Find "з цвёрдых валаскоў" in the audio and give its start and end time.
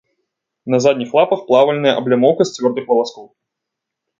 2.49-3.25